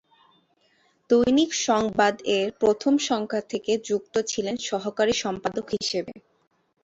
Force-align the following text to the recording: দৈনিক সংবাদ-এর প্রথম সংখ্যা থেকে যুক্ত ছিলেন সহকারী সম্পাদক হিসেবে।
দৈনিক 1.09 1.51
সংবাদ-এর 1.67 2.47
প্রথম 2.59 2.93
সংখ্যা 3.09 3.41
থেকে 3.51 3.71
যুক্ত 3.89 4.15
ছিলেন 4.27 4.55
সহকারী 4.69 5.13
সম্পাদক 5.23 5.65
হিসেবে। 5.75 6.13